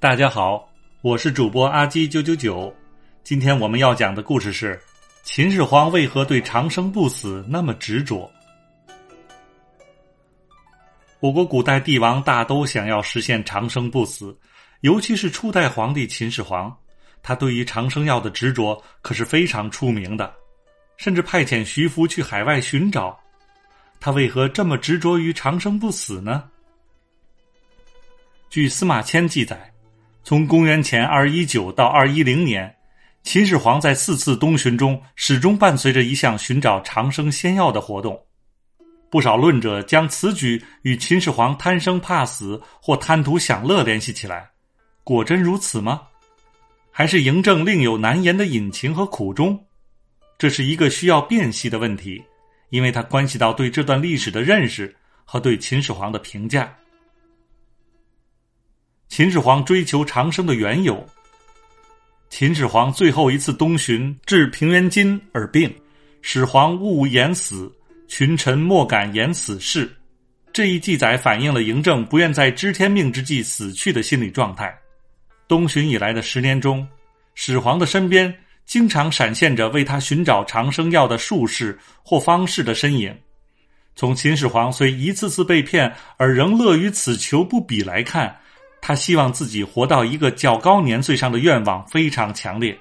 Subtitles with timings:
[0.00, 2.72] 大家好，我是主播阿基九九九。
[3.24, 4.80] 今天我们要讲的故事是：
[5.24, 8.30] 秦始皇为何对长生不死那么执着？
[11.18, 14.38] 我国古代帝王大都想要实现长生不死，
[14.82, 16.72] 尤其是初代皇帝秦始皇，
[17.20, 20.32] 他对于长生药的执着可是非常出名的，
[20.96, 23.18] 甚至派遣徐福去海外寻找。
[23.98, 26.48] 他为何这么执着于长生不死呢？
[28.48, 29.68] 据司马迁记载。
[30.28, 32.76] 从公元前二一九到二一零年，
[33.22, 38.22] 秦始皇在四次东巡中始终伴随着一项寻找长生仙药的活动。
[39.08, 44.46] 不少论者将此举与秦始皇贪生怕死或贪图享乐联系起来。
[45.02, 46.02] 果真如此吗？
[46.90, 49.58] 还是嬴政另有难言的隐情和苦衷？
[50.36, 52.22] 这是一个需要辨析的问题，
[52.68, 56.70] 因为它关系到对这段历史的认识和对秦始皇的评价。
[59.08, 61.04] 秦始皇追求长生的缘由。
[62.28, 65.74] 秦始皇最后一次东巡至平原津而病，
[66.20, 67.72] 始皇勿言死，
[68.06, 69.90] 群臣莫敢言死事。
[70.52, 74.76] 这一记载反映了嬴政不愿在知天命之际死去的心理状态。
[75.48, 76.86] 东巡以来的十年中，
[77.34, 78.32] 始皇的身边
[78.66, 83.16] 经常闪现着为他寻找长生药的术士或方士的身影。
[83.96, 88.38] 从秦始皇虽一次次被骗而仍乐于此求不比来看。
[88.88, 92.74] 他希望自己活到一个较高年岁上的愿望非常强烈。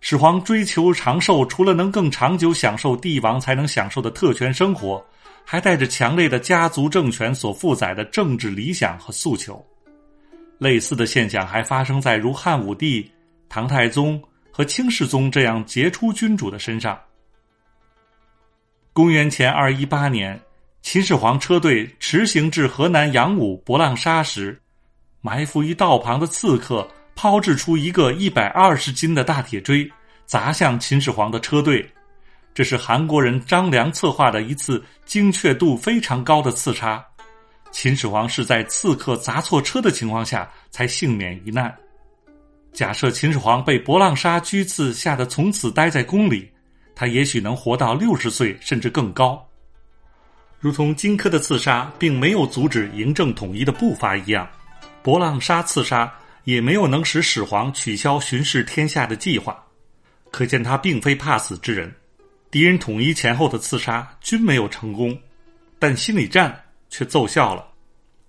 [0.00, 5.04] 始皇追求长寿，除了能更长久享受帝王才能享受的特权生活，
[5.44, 9.62] 还带着强烈的家族政权所负载的政治理想和诉求。
[10.56, 13.06] 类似的现象还发生在如汉武帝、
[13.46, 14.18] 唐太宗
[14.50, 16.98] 和清世宗这样杰出君主的身上。
[18.94, 20.40] 公元前二一八年，
[20.80, 24.58] 秦始皇车队驰行至河南阳武博浪沙时。
[25.20, 29.90] 埋伏于道旁的刺客抛掷出一个一百二十斤的大铁锥，
[30.24, 31.86] 砸向秦始皇的车队。
[32.54, 37.04] 这是韩国人张良策划的一次精确度非常高的刺杀。
[37.70, 41.72] 秦始皇是在刺客砸错车的情况下才幸免于难。
[42.72, 46.50] 假设秦始皇被博浪沙狙刺吓得从此待在宫里，
[46.94, 49.46] 他也许能活到六十岁甚至更高。
[50.58, 54.48] 如同荆轲的刺杀并没有阻止嬴政统一的步伐一样。
[55.02, 56.12] 博浪沙刺杀
[56.44, 59.62] 也没有能使始皇取消巡视天下的计划，
[60.30, 61.92] 可见他并非怕死之人。
[62.50, 65.16] 敌人统一前后的刺杀均没有成功，
[65.78, 67.66] 但心理战却奏效了。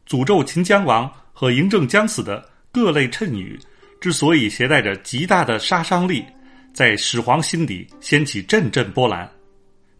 [0.08, 3.60] 诅咒秦姜王和嬴政将死的各类谶语，
[4.00, 6.24] 之所以携带着极大的杀伤力，
[6.74, 9.30] 在始皇心底掀起阵阵波澜，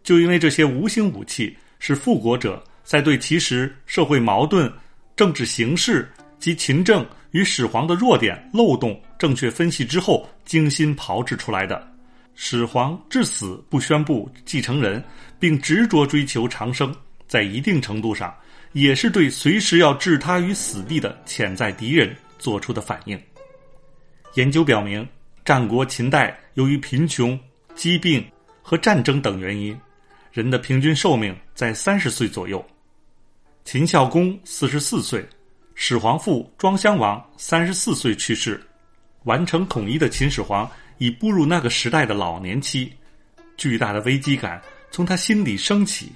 [0.02, 4.72] 就因为这些无形武器是复国者在对其实社会矛盾、
[5.16, 6.10] 政治形势。
[6.42, 11.88] 及秦政与始皇的弱点漏洞正确分析之后，精心炮制出来的。
[12.34, 15.00] 始皇至死不宣布继承人，
[15.38, 16.92] 并执着追求长生，
[17.28, 18.34] 在一定程度上
[18.72, 23.16] 也是对随时要置他于死地的潜在敌人做出的反应。
[24.34, 25.06] 研究表明，
[25.44, 27.38] 战国秦代由于贫穷、
[27.76, 28.24] 疾病
[28.60, 29.78] 和战争等原因，
[30.32, 32.64] 人的平均寿命在三十岁左右。
[33.64, 35.24] 秦孝公四十四岁。
[35.84, 38.62] 始皇父庄襄王三十四岁去世，
[39.24, 42.92] 完成统一的秦始皇已步入那个时代的老年期，
[43.56, 46.12] 巨大的危机感从他心里升起。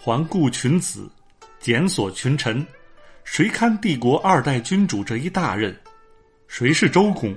[0.00, 1.10] 环顾群子，
[1.58, 2.64] 检索群臣，
[3.24, 5.76] 谁堪帝国二代君主这一大任？
[6.46, 7.36] 谁是周公？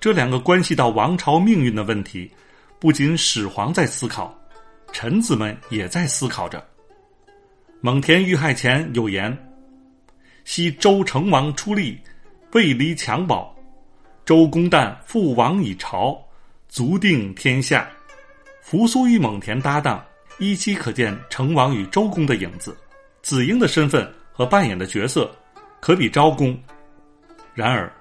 [0.00, 2.28] 这两个关系到王朝命运的问题，
[2.80, 4.36] 不仅始皇在思考，
[4.90, 6.66] 臣子们也在思考着。
[7.80, 9.45] 蒙恬遇害前有言。
[10.46, 11.98] 西周成王出力，
[12.52, 13.44] 未离襁褓；
[14.24, 16.16] 周公旦父王以朝，
[16.68, 17.90] 足定天下。
[18.62, 20.02] 扶苏与蒙恬搭档，
[20.38, 22.74] 依稀可见成王与周公的影子。
[23.22, 25.28] 子婴的身份和扮演的角色，
[25.80, 26.56] 可比昭公。
[27.52, 27.92] 然而，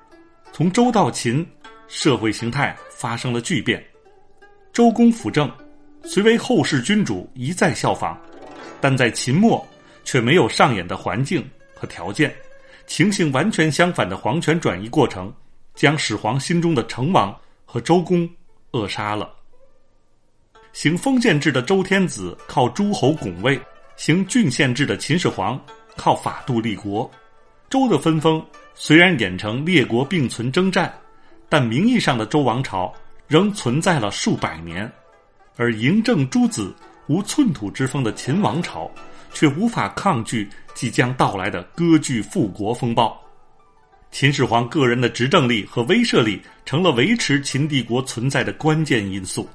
[0.54, 1.44] 从周到秦，
[1.88, 3.84] 社会形态发生了巨变。
[4.72, 5.52] 周公辅政，
[6.04, 8.16] 虽为后世君主一再效仿，
[8.80, 9.68] 但在秦末
[10.04, 11.44] 却没有上演的环境。
[11.76, 12.34] 和条件，
[12.88, 15.32] 情形完全相反的皇权转移过程，
[15.76, 18.28] 将始皇心中的成王和周公
[18.72, 19.32] 扼杀了。
[20.74, 23.60] 行封建制的周天子靠诸侯拱卫，
[23.96, 25.60] 行郡县制的秦始皇
[25.96, 27.10] 靠法度立国。
[27.70, 30.94] 周的分封虽然演成列国并存征战，
[31.48, 32.94] 但名义上的周王朝
[33.28, 34.92] 仍存在了数百年，
[35.56, 36.76] 而嬴政诸子
[37.08, 38.90] 无寸土之封的秦王朝。
[39.36, 43.22] 却无法抗拒即将到来的割据复国风暴。
[44.10, 49.48] 秦始皇个人的执政力和威慑力成了维持秦帝国存在的关键因素。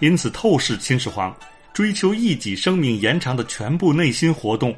[0.00, 1.34] 因此，透视秦始皇
[1.72, 4.76] 追求一己生命延长的全部内心活动，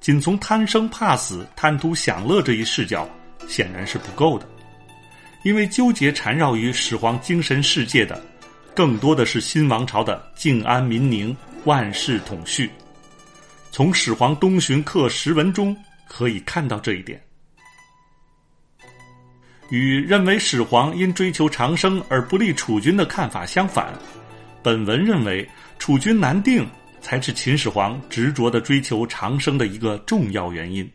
[0.00, 3.06] 仅从贪生怕死、贪图享乐这一视角，
[3.46, 4.48] 显然是不够的。
[5.44, 8.22] 因为纠结缠绕于始皇精神世界的，
[8.74, 12.70] 更多的是新王朝的静安民宁、万世统序。
[13.72, 15.74] 从始皇东巡刻石文中
[16.06, 17.18] 可以看到这一点。
[19.70, 23.98] 与认为始皇因追求长生而不利楚军的看法相反，
[24.62, 25.48] 本文认为
[25.78, 26.68] 楚军难定
[27.00, 30.86] 才是秦始皇执着的追求长生的一个重要原因。